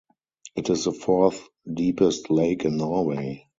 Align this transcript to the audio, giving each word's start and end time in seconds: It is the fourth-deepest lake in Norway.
It 0.55 0.71
is 0.71 0.85
the 0.85 0.93
fourth-deepest 0.93 2.31
lake 2.31 2.65
in 2.65 2.77
Norway. 2.77 3.45